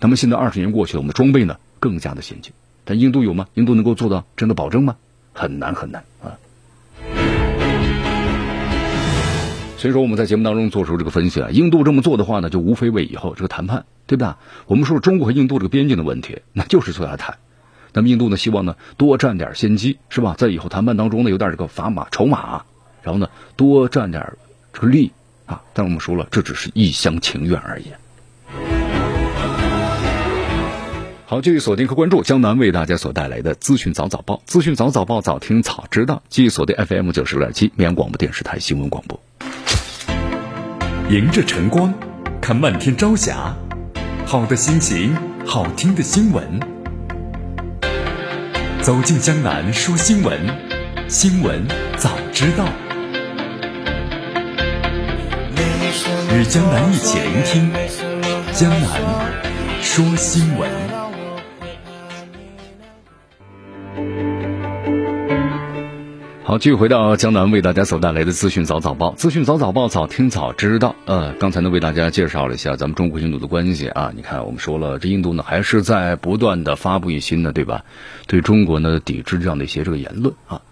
[0.00, 2.54] 那么现在二十年过去了，我们的装备呢更加的先进。
[2.90, 3.46] 但印度有吗？
[3.54, 4.96] 印度能够做到真的保证吗？
[5.32, 6.34] 很难很难啊！
[9.78, 14.38] 所以说我们在节目当中做出这个分析啊，印度这么做的话呢，就无非为以后这个谈判，对吧？
[14.66, 17.38] 我们说中国和印度这个边境的问题，那就是就来谈。
[17.92, 20.34] 那么印度呢，希望呢多占点先机，是吧？
[20.36, 22.64] 在以后谈判当中呢，有点这个砝码筹码，
[23.04, 24.32] 然后呢多占点
[24.72, 25.12] 这个利
[25.46, 25.62] 啊。
[25.72, 27.84] 但我们说了，这只是一厢情愿而已。
[31.30, 36.24] 好，继续锁定和关注江南为大家所带来的资讯早早报，资讯早早报，早听早知道。
[36.28, 39.20] 继续锁定 FM 九十六点七绵阳广播电视台新闻广播。
[41.08, 41.94] 迎着晨光，
[42.40, 43.54] 看漫天朝霞，
[44.26, 45.16] 好的心情，
[45.46, 46.58] 好听的新闻。
[48.82, 50.36] 走进江南说新闻，
[51.06, 51.64] 新闻
[51.96, 52.64] 早知道。
[56.34, 57.70] 与江南一起聆听
[58.52, 59.00] 江南
[59.80, 60.68] 说新闻。
[66.50, 70.96] 好，继续回到江南为大家所带来的资讯早早报，资讯早早报，早听早知道。
[71.04, 77.84] 呃，刚才呢为大家介绍了一下咱们中国印度的关系啊，你看我们说了，这印度呢还是在不断的发布一些呢，对吧？
[78.26, 80.62] 对中国呢抵制这样的一些这个言论啊。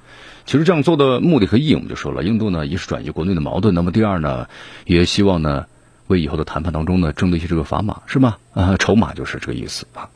[0.47, 4.49] 其实这样做的目的和意义，我们就说了，印度呢一是转移国内的矛盾，那么第二呢，
[4.85, 5.67] 也希望呢
[6.09, 8.39] 为以后的谈判当中呢争得一些这个砝码，是吧？
[8.53, 10.11] 啊，筹码就是这个意思啊。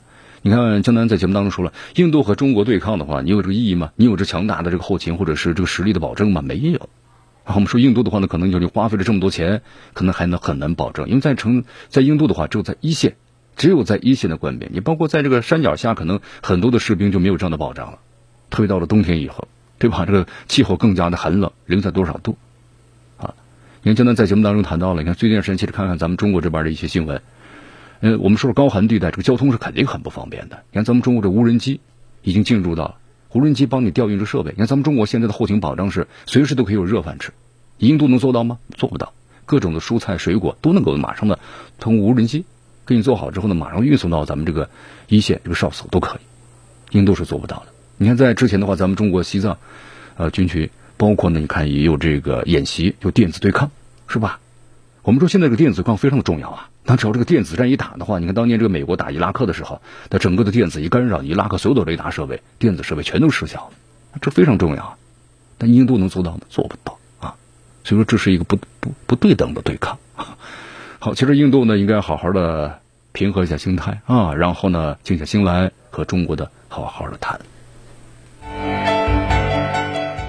[0.44, 3.92] 你看，江南在节目当中说了，印度和中国对抗的话，你有这个意义吗？
[3.94, 6.42] 你有这强大的这个后勤或者是这个实力的保证吗？
[6.42, 6.88] 没有。
[7.44, 9.62] 啊，我们说印度的话呢，可能就你花费了这么多钱，
[9.94, 13.14] 可能还能很难保证，因为在城在印度的话，只有在一线，
[13.56, 17.98] 只有在一线的官兵，你包括在这个山脚下，可能很多的士兵就没有这样的保障了。
[18.50, 19.46] 特别到了冬天以后，
[19.78, 20.04] 对吧？
[20.06, 22.36] 这个气候更加的寒冷，零下多少度？
[23.16, 23.34] 啊，
[23.82, 27.22] 你看江南在节目当中谈到了，你看最近时间，其实看看咱们中国这边的一些新闻。
[28.02, 30.64] 呃，我们说说高寒地带，这个交通是肯定很不方便的。
[30.72, 31.80] 你看，咱们中国这无人机
[32.22, 32.96] 已经进入到了
[33.32, 34.50] 无人机帮你调运这设备。
[34.50, 37.30] 你看，咱们中国现在的后勤保障是随时都可以有热饭吃。
[37.78, 38.58] 印度能做到吗？
[38.76, 39.12] 做不到。
[39.46, 41.38] 各种的蔬菜水果都能够马上的
[41.78, 42.44] 通过无人机
[42.84, 44.68] 给你做好之后呢，马上运送到咱们这个
[45.06, 46.96] 一线这个哨所都可以。
[46.98, 47.66] 印度是做不到的。
[47.98, 49.58] 你看，在之前的话，咱们中国西藏
[50.16, 53.70] 呃军区，包括呢，你看也有这个演习，有电子对抗，
[54.08, 54.40] 是吧？
[55.02, 56.68] 我们说现在这个电子矿非常的重要啊。
[56.84, 64.96] 那只要这个电子战一打的话，你看当年这个美国打伊拉克的时候，它整个的电子一干扰，伊拉克所有的雷达设备、电子设备全都失效了，这非常重要。
[65.58, 66.40] 但印度能做到吗？
[66.48, 67.34] 做不到啊。
[67.84, 69.98] 所以说这是一个不不不对等的对抗。
[70.98, 72.80] 好，其实印度呢应该好好的
[73.12, 77.40] 平和一下心态啊，然后呢静下心来和中国的好好的谈。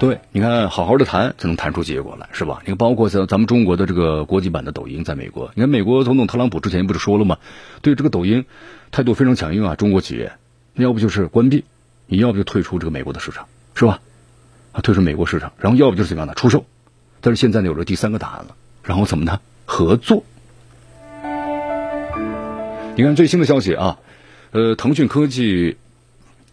[0.00, 2.58] 对，你看，好好的谈才能谈出结果来，是吧？
[2.62, 7.38] 你看，包括像咱们中国的这个国际版的抖音，在美国，你看美国总统特朗普之前不是说了吗？
[7.80, 8.44] 对这个抖音
[8.90, 10.32] 态度非常强硬啊，中国企业，
[10.74, 11.64] 要不就是关闭，
[12.06, 14.00] 你要不就退出这个美国的市场，是吧？
[14.72, 16.66] 啊，退出美国市场，然后要不就是怎么样的出售。
[17.22, 19.40] 但是现在呢，有了第三个答案了，然后怎么呢？
[19.64, 20.22] 合作。
[22.96, 23.98] 你看最新的消息啊，
[24.50, 25.78] 呃，腾讯科技。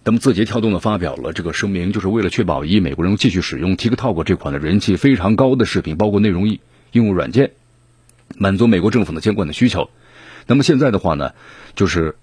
[0.03, 6.59] 那么字节跳动呢发表了这个声明，就是为了确保一美国人继续使用 TikTok 这款的人气非常高的视频，包括内容应
[6.91, 7.51] 用软件，
[8.35, 9.91] 满足美国政府的监管的需求。
[10.47, 11.33] 那么现在的话呢，
[11.75, 12.15] 就是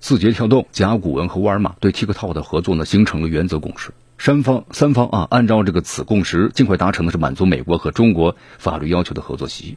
[0.00, 9.76] 字节跳动、甲骨文和沃尔玛对 TikTok 的合作呢形成了原则共识，三方三方啊按照这个此共识，尽快达成的是满足美国和中国法律要求的合作协议。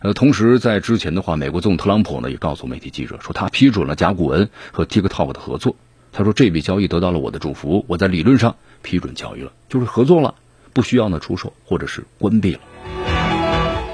[0.00, 5.76] 呃，同时在之前的话，美国总统特朗普呢也告诉媒体记者说，他批准了甲骨文和 TikTok 的合作。
[6.16, 10.36] 他说：“这笔交易得到了我的祝福，我在理论上批准交易了，就是合作了，
[10.72, 12.60] 不需要呢出售或者是关闭了。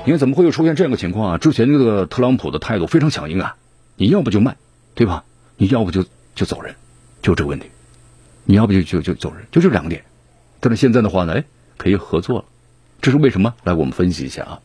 [0.04, 1.38] 你看怎么会有出现这样的情况啊？
[1.38, 3.56] 之前这个特朗普的态度非常强硬啊，
[3.96, 4.56] 你要不就卖，
[4.94, 5.24] 对吧？
[5.56, 6.04] 你要不就
[6.34, 6.74] 就走人，
[7.22, 7.70] 就这个问题，
[8.44, 10.04] 你要不就就就走人，就这两个点。
[10.60, 11.44] 但是现在的话呢，哎，
[11.78, 12.44] 可以合作了，
[13.00, 13.54] 这是为什么？
[13.64, 14.60] 来，我们分析一下啊。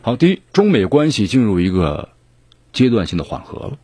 [0.00, 2.08] 好，第一，中美关系进入一个
[2.72, 3.76] 阶段性的缓和了。”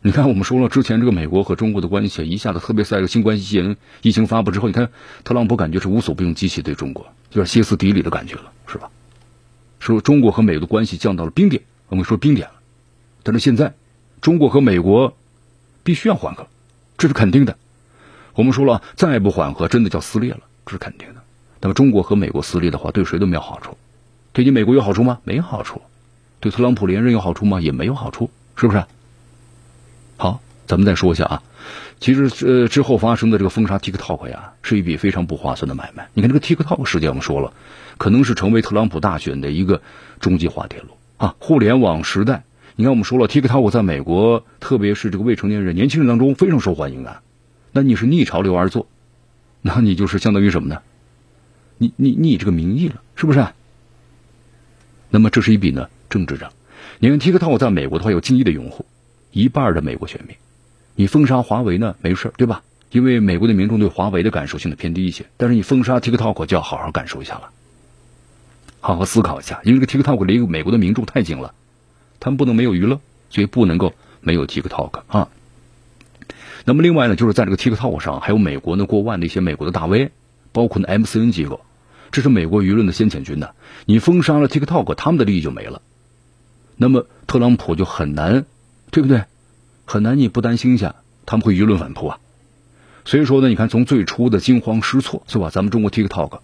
[0.00, 4.90] 你看，我们说了之前这个美国和中国的关系一下子，特别在这个新冠疫情疫情发布之后，你看
[5.24, 8.90] 特朗普感觉是无所不用其极对中国，有点歇斯底里的感觉了，是吧？
[9.80, 12.54] 说中国和美国的关系降到了冰点，我们说冰点了。
[13.24, 13.74] 但是现在，
[14.20, 15.16] 中国和美国
[15.82, 16.46] 必须要缓和，
[16.96, 17.56] 这是肯定的。
[18.34, 21.22] 我们说了，再不缓和，真的叫撕裂了，这是肯定的。
[21.60, 23.76] 那么中国和美国撕裂的话，对谁都没有好处。
[24.32, 25.18] 对你美国有好处吗？
[25.24, 25.82] 没好处。
[26.38, 27.60] 对特朗普连任有好处吗？
[27.60, 28.84] 也没有好处，是不是？
[30.18, 31.42] 好，咱们再说一下啊。
[32.00, 36.08] 其实呃之后发生的这个封杀 TikTok 呀，是一笔非常不划算的买卖。
[36.12, 37.52] 你看这个 TikTok 事件，我们说了，
[37.98, 39.80] 可能是成为特朗普大选的一个
[40.18, 41.36] 终极滑铁卢啊。
[41.38, 42.42] 互联网时代，
[42.74, 47.22] 你看我们说了，TikTok 在美国，特别是这个未成年人、年轻人当中非常受欢迎啊。
[47.70, 48.88] 那你是逆潮流而做，
[49.62, 50.80] 那你就是相当于什么呢？
[51.78, 53.46] 你你逆这个民意了，是不是？
[55.10, 56.50] 那么这是一笔呢政治账。
[56.98, 58.84] 你看 TikTok 在美国的话有近亿的用户，
[59.32, 60.36] 一半的美国选民，
[60.94, 62.62] 你封杀华为呢没事对吧？
[62.90, 67.50] 因为美国的民众对华为的感受性的偏低一些，但是你封杀 TikTok 就要好好感受一下了，
[68.80, 71.52] 好好思考一下，因为这个 TikTok 离美国的民众太近了，
[72.18, 75.28] 他们不能没有娱乐，所以不能够没有 TikTok 啊。
[76.64, 80.10] 那么另外呢，就是在这个 TikTok 上，还有美国呢过万的一些美国的大 V，
[80.52, 81.60] 包括呢 MCN 机构，
[82.10, 83.50] 这是美国舆论的先遣军呢。
[83.84, 85.82] 你封杀了 TikTok，他们的利益就没了，
[86.76, 88.46] 那么特朗普就很难，
[88.90, 89.24] 对不对？
[89.84, 92.18] 很难你不担心一下，他们会舆论反扑啊。
[93.04, 95.48] 所以说呢，你看从最初的惊慌失措是吧？
[95.50, 96.40] 咱们中国 TikTok，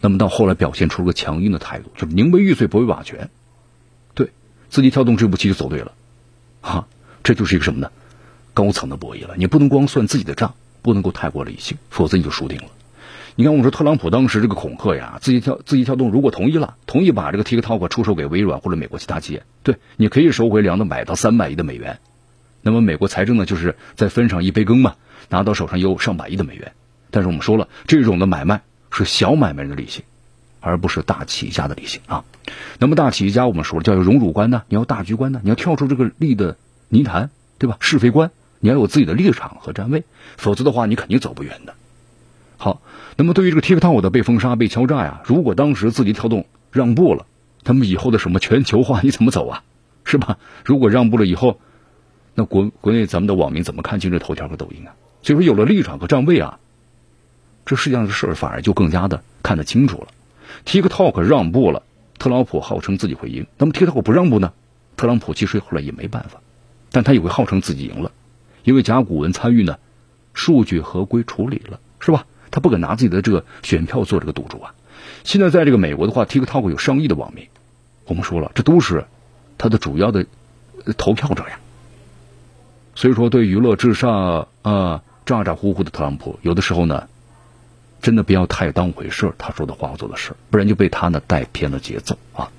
[0.00, 3.30] 那么到后来表现出了个强硬的态度，就是宁为玉碎不为瓦全，
[4.14, 4.30] 对，
[4.68, 5.92] 自己跳动这步棋就走对了，
[6.60, 6.88] 哈，
[7.22, 7.90] 这就是一个什么呢？
[8.52, 9.34] 高层的博弈了。
[9.36, 12.68] 你不能光算自己的账，不能够太过理性，否则你就输定了。
[13.38, 21.98] 你看，我们说特朗普当时这个恐吓呀，字节跳字节跳动如果同意了，同意把这个 TikTok 出售给微软或者美国其他企业，对，你可以收回两百到三百亿的美元。
[22.62, 24.94] 那么美国财政呢，就是再分上一杯羹嘛，
[25.28, 26.72] 拿到手上有上百亿的美元。
[27.10, 30.02] 但是我们说了，这种的买卖是小买卖的理性，
[30.60, 32.24] 而不是大企业家的理性啊。
[32.78, 36.56] 那么大企业家我们说了，叫有荣辱观呢，你要大局观呢，你要跳出这个利的
[36.88, 37.76] 泥潭，对吧？
[37.80, 40.04] 是非观，你要有自己的立场和站位，
[40.38, 41.74] 否则的话，你肯定走不远的。
[42.66, 42.82] 好，
[43.16, 47.24] 那么对于这个 TikTok 的被封杀、被敲诈呀，如果当时字节跳动让步了，
[47.62, 49.62] 他们以后的什么全球化你怎么走啊？
[50.02, 50.36] 是吧？
[50.64, 51.60] 如果让步了以后。
[52.34, 54.90] 那国国内咱们的网民怎么看今日头条和抖音啊？
[55.22, 56.58] 所以说有了立场和站位啊，
[57.64, 60.08] 这世界上的事儿反而就更加的看得清楚了。
[60.64, 61.84] TikTok 让步了，
[62.18, 63.46] 特朗普号称自己会赢。
[63.58, 64.52] 那么 TikTok 不让步呢？
[64.96, 66.40] 特朗普其实后来也没办法，
[66.90, 68.10] 但他也会号称自己赢了，
[68.64, 69.78] 因为甲骨文参与呢，
[70.34, 72.26] 数据合规处理了，是吧？
[72.56, 74.72] 他不敢拿自己的这个选票做这个赌注啊。
[75.24, 77.48] 现在在这个美国的话，TikTok 有上亿的网民，
[78.06, 79.04] 我们说了，这都是
[79.58, 80.24] 他的主要的
[80.96, 81.58] 投票者呀。
[82.94, 87.08] 所以说，对娱乐至上啊，咋咋呼呼的特朗普，有的时候呢，
[88.00, 92.50] 真的不要太当回事他说的话做的事不然就被他呢带偏了节奏啊。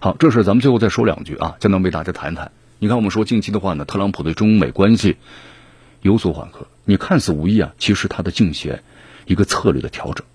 [0.00, 2.50] 好，这事咱们最后再说两句啊，将能为大家谈谈。
[2.80, 5.16] 你看，我们说近期的话呢，特朗普对中美关系
[6.04, 8.82] 有所缓和，你看似无意啊，其实他的竞选
[9.24, 10.26] 一个策略的调整，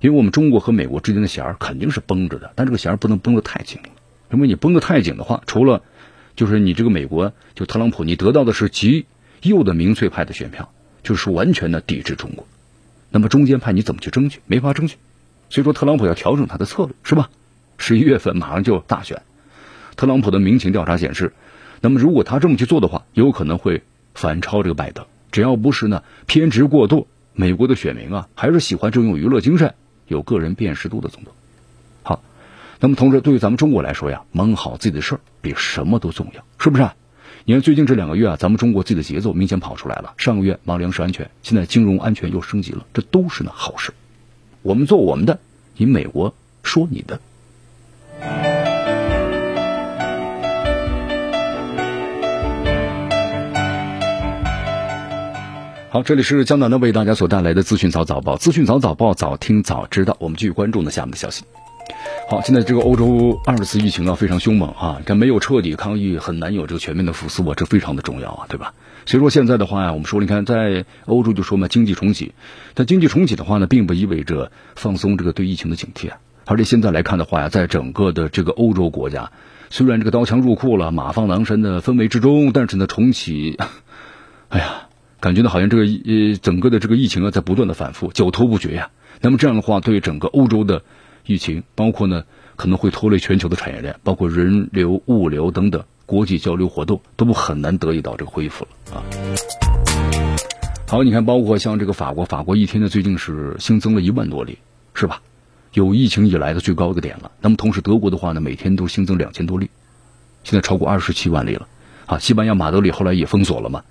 [0.00, 3.90] 因为我们中国和美国之间的弦儿肯定是绷着的，但这个弦儿不能绷得太紧了，
[4.32, 5.82] 因为你绷得太紧的话，除了
[6.36, 9.04] 就是你这个美国，就特朗普，你得到的是极
[9.42, 12.46] 右的民粹派的选票，就是完全的抵制中国。
[13.10, 14.40] 那么中间派你怎么去争取？
[14.46, 14.96] 没法争取。
[15.50, 17.28] 所以说特朗普要调整他的策略，是吧？
[17.76, 19.20] 十一月份马上就大选，
[19.96, 21.34] 特朗普的民情调查显示，
[21.82, 23.82] 那么如果他这么去做的话，有可能会
[24.14, 25.06] 反超这个拜登。
[25.32, 29.74] 只要不是呢偏执过度，美国的选民啊还是喜欢这种娱乐精神、
[30.08, 31.32] 有个人辨识度的总统。
[32.02, 32.22] 好
[32.80, 36.90] 那么，同时对于咱们中国来说呀，忙好自己的事儿比什么都重要，是不是？
[37.44, 40.14] 你看最近这两个月啊，咱们中国自己的节奏明显跑出来了。
[40.18, 43.92] 上个月忙粮食安全，现在金融安全又升级了，这都是呢好事。
[44.62, 45.38] 我们做我们的，
[45.76, 47.20] 你美国说你的。
[55.92, 60.16] 好，这里是江南的为大家所带来的资讯早早报，资讯早早报，早听早知道。
[60.20, 61.42] 我们继续关注呢下面的消息。
[62.28, 68.72] 好，现在这个欧洲二次疫情啊非常凶猛啊，这没有彻底抗疫，很难有这个全面的复苏啊，这非常的重要啊，对吧？
[69.04, 72.34] 所以说现在的话呀，我们说，你看在欧洲就说嘛，经济重启，
[72.74, 76.18] 但经济重启的话呢，并不意味着放松这个对疫情的警惕啊。
[76.46, 79.32] 而且现在来看的话呀，在整个的这个欧洲国家，
[79.70, 83.58] 虽然这个刀枪入库了，马放狼山的氛围之中，但是呢，重启，
[84.50, 84.88] 哎呀，
[85.20, 88.90] 感觉呢好像这个呃整个的这个疫情啊在不断的反复，久拖不决呀。
[89.20, 90.82] 那么这样的话，对整个欧洲的。
[91.26, 92.24] 疫情包括呢，
[92.56, 99.04] 可能会拖累全球的产业链，包括人流、物流等等国际交流活动都很难得以到这个恢复了啊。
[100.88, 104.58] 好，你看，包括像这个法国，法国一天呢最近是新增了一万多例，
[104.94, 105.20] 是吧？
[105.74, 107.30] 有疫情以来的最高的点了。
[107.42, 109.70] 那么同时，德国的话呢，每天都新增两千多例，
[110.42, 111.68] 现在超过二十七万例了。
[112.06, 113.84] 啊，西班牙马德里后来也封锁了嘛，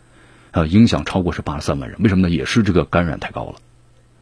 [0.52, 1.98] 啊，影响超过是八十三万人。
[2.02, 2.34] 为什么呢？
[2.34, 3.56] 也是这个感染太高了。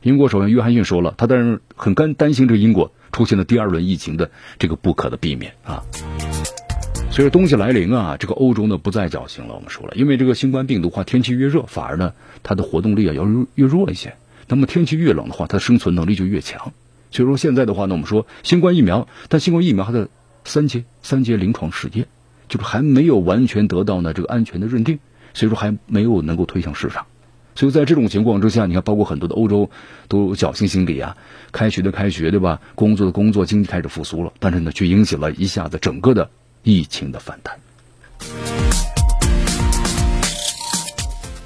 [0.01, 2.91] 英国首相约翰逊说了，他当然很担担心这个英国。
[3.09, 5.81] 出现了第二轮疫情的这个不可的避免啊，
[7.09, 9.55] 随着冬季来临啊，这个欧洲呢不再侥幸了。
[9.55, 12.13] 我们说了，因为这个新冠病毒话，天气越热，反而呢
[12.43, 13.25] 它的活动力啊要
[13.55, 14.13] 越弱一些。
[14.47, 16.73] 那么天气越冷的话，它的生存能力就越强。
[17.09, 20.09] 所以说现在的话呢，我们说新冠疫苗，但新冠疫苗它的
[20.43, 22.05] 三阶三阶临床试验，
[22.49, 24.99] 就是还没有完全得到呢这个安全的认定，
[25.37, 27.05] 所以说还没有能够推向市场。
[27.53, 29.69] 所以在这种情况之下，你看，包括很多的欧洲
[30.07, 31.15] 都侥幸心理啊，
[31.51, 32.59] 开学的开学，对吧？
[32.73, 36.27] 工作的工作，经济开始复苏了，但是呢，却引起了一下子整个的
[36.63, 37.55] 疫情的反弹。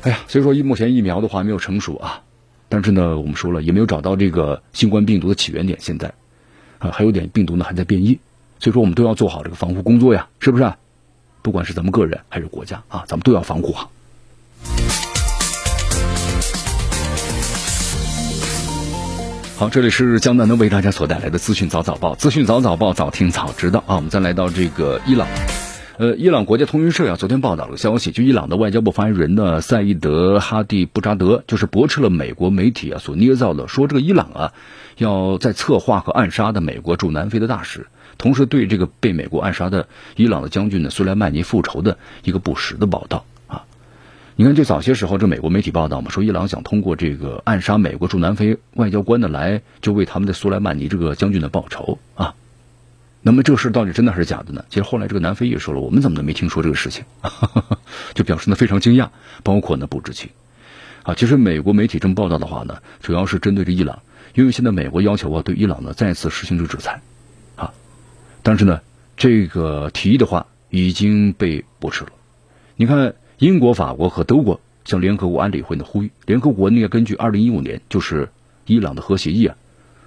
[0.03, 2.21] 哎呀，所以说目前疫苗的话没有成熟啊，
[2.69, 6.13] 但是呢，我们说了也没有找到这个新冠病毒的起源点，现在
[6.79, 8.19] 啊还有点病毒呢还在变异，
[8.59, 10.77] 所以说我们都要做好这个防护工作呀，是不是啊？
[11.41, 13.91] 不管是咱们个人还是国家啊，咱们都要防护好。
[19.57, 23.95] 好，这里是江南能为大家所带来的资讯早早报，资讯早早报，早听早知道啊。
[23.97, 25.27] 我们再来到这个伊朗，
[25.99, 34.53] 呃，伊朗国家通讯社呀，昨天报道了消息，就伊朗的外交部发言人呢，赛义德哈蒂布扎德，就是驳斥了美国媒体啊所捏造的，说这个伊朗啊
[34.97, 37.85] 要在策划和暗杀的美国驻南非的大使，
[38.22, 43.63] 同时对这个被美国暗杀的伊朗的将军呢苏莱曼尼复仇的一个不实的报道啊。
[44.36, 52.36] 你看，就早些时候，这美国媒体报道嘛，说伊朗想通过这个暗杀美国驻南非外交官的来，就为他们的苏莱曼尼这个将军的报仇啊。
[53.24, 54.65] 那么这事到底真的还是假的呢？
[54.69, 57.03] 其实后来这个南非也说了，我们怎么都没听说这个事情，
[58.13, 59.09] 就表示呢非常惊讶，
[59.41, 60.30] 包括呢不知情。
[61.01, 64.03] 啊，其实美国媒体这么报道的话呢，主要是针对着伊朗，
[64.36, 67.01] 因为现在美国要求啊对伊朗呢再次实行这个制裁，
[68.43, 68.81] 但是呢
[69.17, 72.11] 这个提议的话已经被驳斥了。
[72.75, 73.15] 你看。
[73.41, 78.29] 英国、法国和德国向联合国安理会的呼吁，联合国呢根据二零一五年就是
[78.67, 79.55] 伊朗的核协议啊，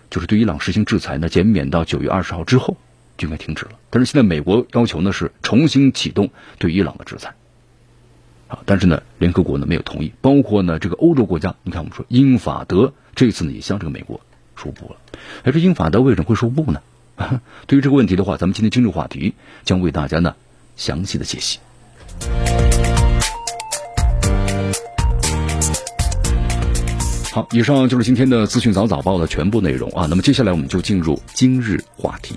[0.09, 2.77] 就是对伊朗实行制裁呢，减免到九月二十号之后
[3.19, 3.73] 就应该停止了。
[3.91, 6.31] 但是现在美国要求呢是重新启动
[6.61, 7.35] 对伊朗的制裁，
[8.47, 14.21] 啊，但是呢联合国呢没有同意，包括呢这个欧洲国家，你看我们说英法德这次呢也向这个美国
[14.55, 14.97] 说不了。
[15.43, 16.81] 哎，这英法德为什么会说不呢？
[17.67, 19.35] 对于这个问题的话，咱们今天今日话题
[19.65, 20.35] 将为大家呢
[20.77, 21.59] 详细的解析。
[27.33, 30.07] 好，以上就是今天的资讯早早报的全部内容啊。
[30.09, 32.37] 那么接下来我们就进入今日话题。